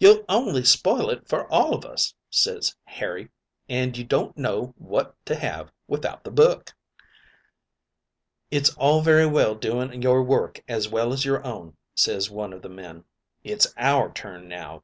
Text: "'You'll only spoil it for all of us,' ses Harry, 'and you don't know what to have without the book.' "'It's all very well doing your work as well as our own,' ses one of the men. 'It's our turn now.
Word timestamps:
"'You'll 0.00 0.24
only 0.28 0.64
spoil 0.64 1.08
it 1.10 1.28
for 1.28 1.46
all 1.46 1.72
of 1.72 1.84
us,' 1.84 2.16
ses 2.30 2.74
Harry, 2.82 3.28
'and 3.68 3.96
you 3.96 4.02
don't 4.02 4.36
know 4.36 4.74
what 4.76 5.14
to 5.26 5.36
have 5.36 5.70
without 5.86 6.24
the 6.24 6.32
book.' 6.32 6.72
"'It's 8.50 8.74
all 8.74 9.02
very 9.02 9.28
well 9.28 9.54
doing 9.54 10.02
your 10.02 10.20
work 10.24 10.64
as 10.66 10.88
well 10.88 11.12
as 11.12 11.24
our 11.28 11.44
own,' 11.44 11.76
ses 11.94 12.28
one 12.28 12.52
of 12.52 12.62
the 12.62 12.68
men. 12.68 13.04
'It's 13.44 13.72
our 13.76 14.12
turn 14.12 14.48
now. 14.48 14.80